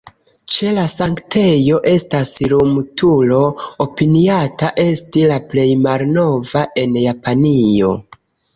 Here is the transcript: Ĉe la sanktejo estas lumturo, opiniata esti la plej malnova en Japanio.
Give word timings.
Ĉe 0.51 0.69
la 0.77 0.85
sanktejo 0.93 1.81
estas 1.91 2.31
lumturo, 2.53 3.43
opiniata 3.87 4.73
esti 4.87 5.27
la 5.35 5.39
plej 5.55 5.69
malnova 5.85 6.67
en 6.87 7.01
Japanio. 7.07 7.95